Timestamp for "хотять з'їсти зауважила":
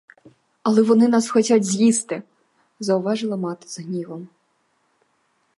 1.29-3.37